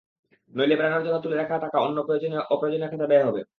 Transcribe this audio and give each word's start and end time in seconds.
নইলে 0.53 0.75
বেড়ানোর 0.75 1.03
জন্য 1.03 1.17
তুলে 1.19 1.35
রাখা 1.35 1.55
টাকা 1.57 1.77
অন্য 1.79 1.97
অপ্রয়োজনীয় 1.99 2.89
খাতে 2.91 3.05
ব্যয় 3.07 3.25
হবে। 3.25 3.41